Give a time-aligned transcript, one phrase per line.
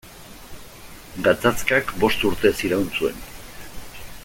[1.27, 3.23] Gatazkak bost urtez iraun zuen.